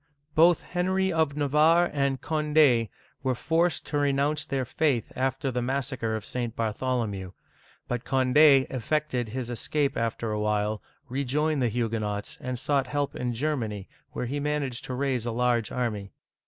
[0.33, 2.89] Both Henry of Navarre and Cond6
[3.21, 6.55] were forced to re nounce their faith after the massacre of St.
[6.55, 7.33] Bartholomew;
[7.87, 13.35] but Cond6 effected his escape after a while, rejoined the Huguenots, and sought help in
[13.35, 16.13] Germany, where he managed to raise a large army.